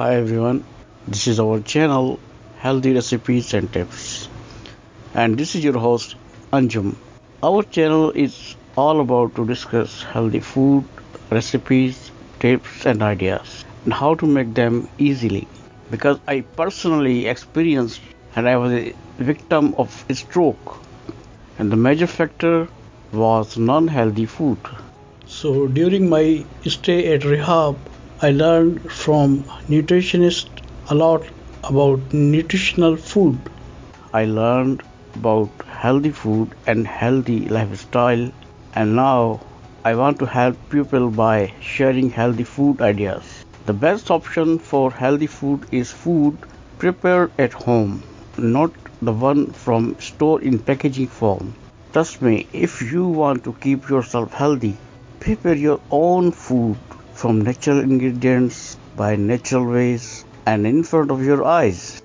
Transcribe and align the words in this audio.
Hi 0.00 0.14
everyone, 0.16 0.64
this 1.06 1.26
is 1.26 1.38
our 1.38 1.60
channel 1.60 2.18
Healthy 2.56 2.94
Recipes 2.94 3.52
and 3.52 3.70
Tips, 3.70 4.30
and 5.12 5.36
this 5.36 5.54
is 5.54 5.62
your 5.62 5.78
host 5.78 6.14
Anjum. 6.54 6.94
Our 7.42 7.62
channel 7.64 8.10
is 8.12 8.56
all 8.78 9.00
about 9.02 9.34
to 9.34 9.44
discuss 9.46 10.02
healthy 10.02 10.40
food, 10.40 10.86
recipes, 11.28 12.10
tips, 12.38 12.86
and 12.86 13.02
ideas, 13.02 13.66
and 13.84 13.92
how 13.92 14.14
to 14.14 14.26
make 14.26 14.54
them 14.54 14.88
easily. 14.96 15.46
Because 15.90 16.18
I 16.26 16.40
personally 16.62 17.26
experienced 17.26 18.00
and 18.34 18.48
I 18.48 18.56
was 18.56 18.72
a 18.72 18.94
victim 19.18 19.74
of 19.76 20.02
a 20.08 20.14
stroke, 20.14 20.78
and 21.58 21.70
the 21.70 21.76
major 21.76 22.06
factor 22.06 22.68
was 23.12 23.58
non-healthy 23.58 24.24
food. 24.24 24.56
So 25.26 25.68
during 25.68 26.08
my 26.08 26.46
stay 26.64 27.12
at 27.12 27.26
rehab, 27.26 27.76
I 28.22 28.30
learned 28.30 28.92
from 28.92 29.44
nutritionists 29.66 30.48
a 30.90 30.94
lot 30.94 31.24
about 31.64 32.12
nutritional 32.12 32.96
food. 32.96 33.50
I 34.12 34.26
learned 34.26 34.82
about 35.14 35.50
healthy 35.66 36.10
food 36.10 36.54
and 36.66 36.86
healthy 36.86 37.48
lifestyle 37.48 38.30
and 38.74 38.94
now 38.94 39.40
I 39.84 39.94
want 39.94 40.18
to 40.20 40.26
help 40.26 40.56
people 40.68 41.10
by 41.10 41.54
sharing 41.60 42.10
healthy 42.10 42.44
food 42.44 42.80
ideas. 42.82 43.44
The 43.66 43.72
best 43.72 44.10
option 44.10 44.58
for 44.58 44.90
healthy 44.90 45.26
food 45.26 45.66
is 45.72 45.90
food 45.90 46.38
prepared 46.78 47.32
at 47.38 47.54
home, 47.54 48.02
not 48.38 48.70
the 49.02 49.12
one 49.12 49.46
from 49.52 49.98
store 49.98 50.42
in 50.42 50.58
packaging 50.58 51.08
form. 51.08 51.54
Trust 51.92 52.22
me, 52.22 52.46
if 52.52 52.82
you 52.92 53.06
want 53.06 53.44
to 53.44 53.54
keep 53.54 53.88
yourself 53.88 54.32
healthy, 54.34 54.76
prepare 55.20 55.54
your 55.56 55.80
own 55.90 56.32
food 56.32 56.76
from 57.20 57.40
natural 57.42 57.80
ingredients 57.80 58.78
by 58.96 59.14
natural 59.14 59.64
ways 59.70 60.24
and 60.46 60.66
in 60.66 60.82
front 60.82 61.10
of 61.10 61.22
your 61.22 61.44
eyes. 61.44 62.02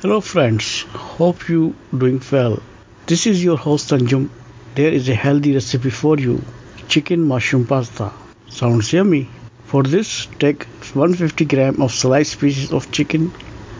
Hello 0.00 0.20
friends, 0.20 0.82
hope 1.18 1.48
you 1.48 1.74
doing 2.02 2.20
well. 2.30 2.58
This 3.06 3.26
is 3.26 3.42
your 3.42 3.56
host 3.56 3.92
Anjum. 3.96 4.28
There 4.74 4.92
is 4.92 5.08
a 5.08 5.14
healthy 5.14 5.54
recipe 5.54 5.88
for 5.88 6.18
you. 6.18 6.42
Chicken 6.88 7.22
mushroom 7.26 7.64
pasta. 7.66 8.12
Sounds 8.50 8.92
yummy. 8.92 9.30
For 9.64 9.82
this, 9.82 10.26
take 10.38 10.64
150 10.64 11.46
gram 11.46 11.80
of 11.80 11.92
sliced 11.92 12.40
pieces 12.40 12.72
of 12.72 12.90
chicken, 12.92 13.32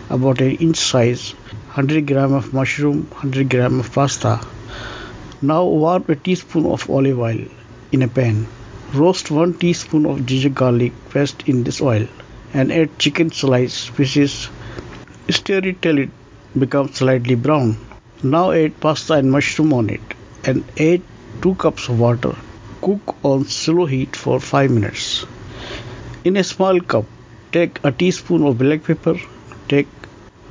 about 0.08 0.40
an 0.40 0.52
inch 0.68 0.78
size, 0.78 1.32
100 1.74 2.06
gram 2.06 2.32
of 2.32 2.54
mushroom, 2.54 3.02
100 3.10 3.50
gram 3.50 3.78
of 3.80 3.92
pasta. 3.92 4.40
Now 5.42 5.64
warm 5.64 6.06
a 6.08 6.16
teaspoon 6.16 6.64
of 6.64 6.88
olive 6.88 7.18
oil 7.18 7.44
in 7.94 8.02
a 8.02 8.08
pan. 8.08 8.46
Roast 9.00 9.30
1 9.30 9.54
teaspoon 9.62 10.06
of 10.12 10.26
ginger 10.26 10.52
garlic 10.60 10.94
paste 11.10 11.42
in 11.52 11.64
this 11.66 11.80
oil 11.80 12.06
and 12.52 12.72
add 12.78 12.98
chicken 12.98 13.30
slice 13.40 13.76
pieces. 13.96 14.48
Stir 15.36 15.60
it 15.70 15.80
till 15.82 15.98
it 16.04 16.10
becomes 16.64 16.96
slightly 16.98 17.36
brown. 17.46 17.76
Now 18.22 18.46
add 18.62 18.80
pasta 18.80 19.14
and 19.14 19.30
mushroom 19.30 19.72
on 19.78 19.90
it 19.90 20.16
and 20.44 20.64
add 20.88 21.02
2 21.42 21.54
cups 21.66 21.88
of 21.88 22.00
water. 22.06 22.34
Cook 22.86 23.16
on 23.32 23.44
slow 23.44 23.86
heat 23.86 24.16
for 24.24 24.38
5 24.40 24.70
minutes. 24.70 25.24
In 26.24 26.36
a 26.36 26.44
small 26.44 26.80
cup, 26.80 27.06
take 27.52 27.80
a 27.84 27.92
teaspoon 27.92 28.44
of 28.48 28.58
black 28.58 28.84
pepper, 28.84 29.16
take 29.68 29.88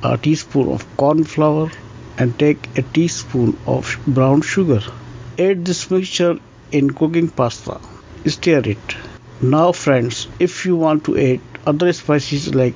a 0.02 0.16
teaspoon 0.16 0.68
of 0.72 0.86
corn 0.96 1.24
flour 1.24 1.70
and 2.18 2.38
take 2.38 2.68
a 2.78 2.82
teaspoon 2.82 3.56
of 3.66 3.98
brown 4.06 4.42
sugar. 4.42 4.82
Add 5.38 5.64
this 5.64 5.90
mixture 5.90 6.38
in 6.74 6.90
cooking 6.90 7.28
pasta. 7.28 7.80
Stir 8.26 8.62
it. 8.70 8.96
Now 9.40 9.70
friends, 9.70 10.26
if 10.40 10.66
you 10.66 10.74
want 10.74 11.04
to 11.04 11.16
add 11.24 11.40
other 11.72 11.92
spices 11.92 12.52
like 12.54 12.74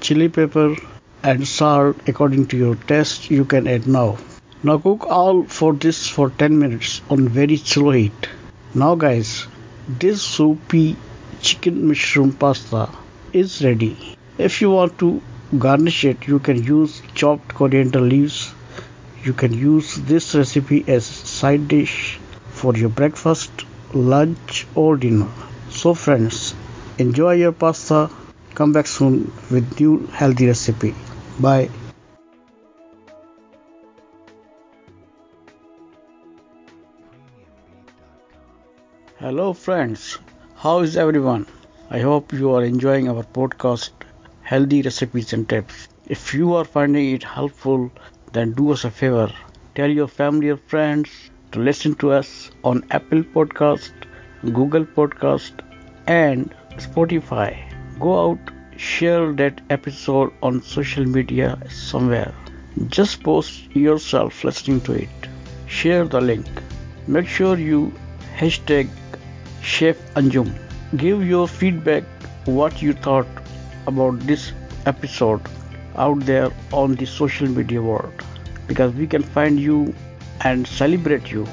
chili 0.00 0.28
pepper 0.28 0.76
and 1.22 1.48
salt 1.48 1.96
according 2.08 2.46
to 2.48 2.56
your 2.56 2.76
taste, 2.76 3.30
you 3.30 3.44
can 3.44 3.66
add 3.66 3.88
now. 3.88 4.18
Now 4.62 4.78
cook 4.78 5.06
all 5.08 5.42
for 5.44 5.72
this 5.72 6.06
for 6.06 6.30
10 6.30 6.58
minutes 6.58 7.02
on 7.10 7.28
very 7.28 7.56
slow 7.56 7.90
heat. 7.90 8.28
Now 8.72 8.94
guys, 8.94 9.46
this 9.88 10.22
soupy 10.22 10.96
chicken 11.40 11.88
mushroom 11.88 12.32
pasta 12.32 12.88
is 13.32 13.64
ready. 13.64 14.16
If 14.38 14.60
you 14.60 14.70
want 14.70 14.98
to 15.00 15.20
garnish 15.58 16.04
it, 16.04 16.28
you 16.28 16.38
can 16.38 16.62
use 16.62 17.02
chopped 17.14 17.54
coriander 17.54 18.00
leaves. 18.00 18.52
You 19.24 19.32
can 19.32 19.52
use 19.52 19.96
this 19.96 20.34
recipe 20.36 20.84
as 20.86 21.04
side 21.04 21.66
dish 21.68 22.20
for 22.54 22.74
your 22.76 22.88
breakfast, 22.88 23.64
lunch 23.92 24.66
or 24.74 24.96
dinner. 24.96 25.28
So 25.70 25.94
friends, 25.94 26.54
enjoy 26.98 27.34
your 27.34 27.52
pasta. 27.52 28.10
Come 28.54 28.72
back 28.72 28.86
soon 28.86 29.32
with 29.50 29.80
new 29.80 30.06
healthy 30.06 30.46
recipe. 30.46 30.94
Bye. 31.40 31.68
Hello 39.18 39.52
friends, 39.52 40.18
how 40.56 40.80
is 40.80 40.96
everyone? 40.96 41.46
I 41.90 42.00
hope 42.00 42.32
you 42.32 42.52
are 42.54 42.64
enjoying 42.64 43.08
our 43.08 43.22
podcast 43.22 43.90
Healthy 44.42 44.82
Recipes 44.82 45.32
and 45.32 45.48
Tips. 45.48 45.88
If 46.06 46.34
you 46.34 46.54
are 46.54 46.64
finding 46.64 47.14
it 47.14 47.22
helpful, 47.22 47.90
then 48.32 48.52
do 48.52 48.72
us 48.72 48.84
a 48.84 48.90
favor. 48.90 49.32
Tell 49.74 49.88
your 49.90 50.08
family 50.08 50.50
or 50.50 50.58
friends 50.58 51.08
to 51.54 51.60
listen 51.60 51.94
to 51.94 52.10
us 52.10 52.50
on 52.64 52.84
Apple 52.90 53.22
Podcast, 53.34 54.06
Google 54.52 54.84
Podcast 54.84 55.60
and 56.08 56.52
Spotify. 56.86 57.50
Go 58.00 58.14
out, 58.22 58.50
share 58.76 59.32
that 59.34 59.60
episode 59.70 60.32
on 60.42 60.60
social 60.62 61.04
media 61.04 61.56
somewhere. 61.70 62.34
Just 62.88 63.22
post 63.22 63.76
yourself 63.76 64.42
listening 64.42 64.80
to 64.88 64.94
it. 64.94 65.28
Share 65.68 66.04
the 66.04 66.20
link. 66.20 66.46
Make 67.06 67.28
sure 67.28 67.56
you 67.56 67.92
hashtag 68.36 68.88
Chef 69.62 69.96
Anjum. 70.14 70.52
Give 70.96 71.24
your 71.24 71.46
feedback 71.46 72.02
what 72.46 72.82
you 72.82 72.94
thought 72.94 73.28
about 73.86 74.18
this 74.20 74.50
episode 74.86 75.40
out 75.96 76.18
there 76.26 76.50
on 76.72 76.96
the 76.96 77.06
social 77.06 77.46
media 77.48 77.80
world 77.80 78.24
because 78.66 78.92
we 78.94 79.06
can 79.06 79.22
find 79.22 79.60
you 79.60 79.94
and 80.40 80.66
celebrate 80.66 81.30
you. 81.30 81.46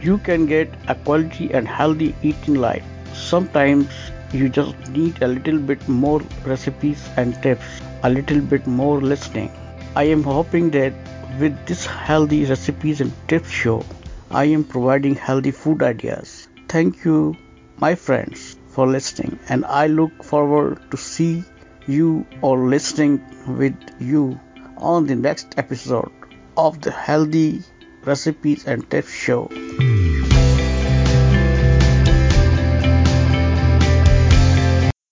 You 0.00 0.18
can 0.18 0.46
get 0.46 0.74
a 0.88 0.94
quality 0.94 1.52
and 1.52 1.66
healthy 1.66 2.14
eating 2.22 2.54
life. 2.54 2.84
Sometimes 3.14 3.88
you 4.32 4.48
just 4.48 4.76
need 4.88 5.22
a 5.22 5.28
little 5.28 5.58
bit 5.58 5.88
more 5.88 6.20
recipes 6.44 7.08
and 7.16 7.40
tips, 7.42 7.64
a 8.02 8.10
little 8.10 8.40
bit 8.40 8.66
more 8.66 9.00
listening. 9.00 9.50
I 9.96 10.04
am 10.04 10.22
hoping 10.22 10.70
that 10.70 10.92
with 11.40 11.66
this 11.66 11.86
healthy 11.86 12.44
recipes 12.44 13.00
and 13.00 13.12
tips 13.28 13.50
show, 13.50 13.84
I 14.30 14.44
am 14.46 14.64
providing 14.64 15.14
healthy 15.14 15.52
food 15.52 15.82
ideas. 15.82 16.48
Thank 16.68 17.04
you, 17.04 17.36
my 17.78 17.94
friends, 17.94 18.56
for 18.68 18.86
listening, 18.86 19.38
and 19.48 19.64
I 19.64 19.86
look 19.86 20.24
forward 20.24 20.90
to 20.90 20.96
see 20.96 21.44
you 21.86 22.26
or 22.42 22.66
listening 22.66 23.24
with 23.46 23.76
you 24.00 24.40
on 24.78 25.06
the 25.06 25.14
next 25.14 25.54
episode 25.56 26.10
of 26.56 26.80
the 26.80 26.90
Healthy 26.90 27.62
Recipes 28.06 28.64
and 28.66 28.88
Tips 28.88 29.10
Show. 29.10 29.52